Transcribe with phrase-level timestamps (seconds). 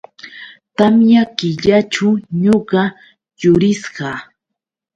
[0.77, 2.07] Tamya killaćhu
[2.41, 2.83] ñuqa
[3.41, 4.09] yurisqa.